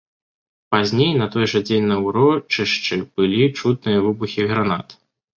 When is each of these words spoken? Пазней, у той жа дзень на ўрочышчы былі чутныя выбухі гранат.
Пазней, 0.75 1.11
у 1.25 1.25
той 1.33 1.45
жа 1.51 1.59
дзень 1.67 1.85
на 1.91 1.97
ўрочышчы 2.05 2.97
былі 3.19 3.43
чутныя 3.59 3.99
выбухі 4.07 4.47
гранат. 4.53 4.87